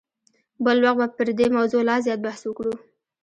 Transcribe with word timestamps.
بل 0.63 0.77
وخت 0.87 0.97
به 0.99 1.07
پر 1.17 1.27
دې 1.39 1.47
موضوع 1.57 1.81
لا 1.89 1.95
زیات 2.05 2.19
بحث 2.27 2.41
وکړو. 2.45 2.73